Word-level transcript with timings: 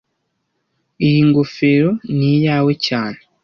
Iyi 1.05 1.19
ngofero 1.27 1.89
ni 2.17 2.27
iyawe 2.35 2.71
cyane 2.85 3.19